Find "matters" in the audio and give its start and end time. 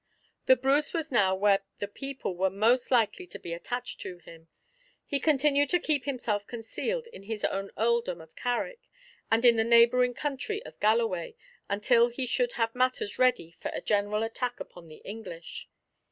12.73-13.19